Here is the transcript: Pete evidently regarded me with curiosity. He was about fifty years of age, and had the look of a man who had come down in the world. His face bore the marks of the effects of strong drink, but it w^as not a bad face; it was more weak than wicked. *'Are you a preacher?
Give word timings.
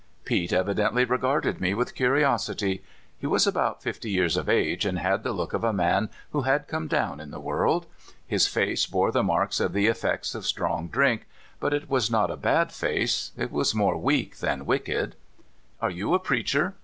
Pete 0.25 0.51
evidently 0.51 1.05
regarded 1.05 1.61
me 1.61 1.75
with 1.75 1.93
curiosity. 1.93 2.81
He 3.19 3.27
was 3.27 3.45
about 3.45 3.83
fifty 3.83 4.09
years 4.09 4.35
of 4.35 4.49
age, 4.49 4.83
and 4.83 4.97
had 4.97 5.21
the 5.21 5.31
look 5.31 5.53
of 5.53 5.63
a 5.63 5.71
man 5.71 6.09
who 6.31 6.41
had 6.41 6.67
come 6.67 6.87
down 6.87 7.19
in 7.19 7.29
the 7.29 7.39
world. 7.39 7.85
His 8.25 8.47
face 8.47 8.87
bore 8.87 9.11
the 9.11 9.21
marks 9.21 9.59
of 9.59 9.73
the 9.73 9.85
effects 9.85 10.33
of 10.33 10.47
strong 10.47 10.87
drink, 10.87 11.27
but 11.59 11.71
it 11.71 11.87
w^as 11.87 12.09
not 12.09 12.31
a 12.31 12.35
bad 12.35 12.71
face; 12.71 13.31
it 13.37 13.51
was 13.51 13.75
more 13.75 13.95
weak 13.95 14.37
than 14.37 14.65
wicked. 14.65 15.13
*'Are 15.79 15.91
you 15.91 16.15
a 16.15 16.19
preacher? 16.19 16.73